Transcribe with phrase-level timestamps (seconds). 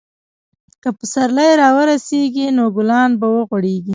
[0.81, 3.89] که پسرلی راورسیږي، نو ګلان به وغوړېږي.